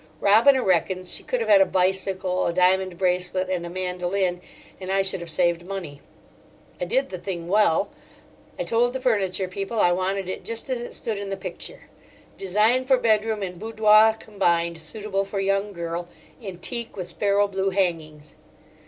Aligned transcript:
Robina 0.19 0.63
reckons 0.63 1.13
she 1.13 1.21
could 1.21 1.41
have 1.41 1.47
had 1.49 1.61
a 1.61 1.63
bicycle, 1.67 2.47
a 2.47 2.53
diamond 2.53 2.97
bracelet, 2.97 3.51
and 3.51 3.67
a 3.67 3.69
mandoline, 3.69 4.41
and 4.79 4.91
I 4.91 5.03
should 5.03 5.19
have 5.19 5.29
saved 5.29 5.63
money. 5.63 6.01
I 6.79 6.85
did 6.85 7.09
the 7.09 7.19
thing 7.19 7.47
well. 7.47 7.91
I 8.57 8.63
told 8.63 8.93
the 8.93 8.99
furniture 8.99 9.47
people 9.47 9.79
I 9.79 9.91
wanted 9.91 10.27
it 10.27 10.43
just 10.43 10.71
as 10.71 10.81
it 10.81 10.95
stood 10.95 11.19
in 11.19 11.29
the 11.29 11.37
picture: 11.37 11.81
"Design 12.35 12.83
for 12.83 12.97
bedroom 12.97 13.43
and 13.43 13.59
boudoir 13.59 14.15
combined, 14.15 14.79
suitable 14.79 15.23
for 15.23 15.39
young 15.39 15.71
girl, 15.71 16.07
in 16.41 16.57
teak, 16.57 16.97
with 16.97 17.07
sparrow 17.09 17.47
blue 17.47 17.69
hangings." 17.69 18.33